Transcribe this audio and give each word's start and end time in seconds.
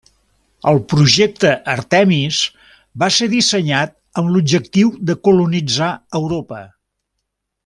El 0.69 0.79
projecte 0.93 1.51
Artemis 1.73 2.39
va 3.03 3.11
ser 3.19 3.29
dissenyat 3.35 3.93
amb 4.23 4.35
l'objectiu 4.37 4.93
de 5.11 5.21
colonitzar 5.29 5.95
Europa. 6.23 6.65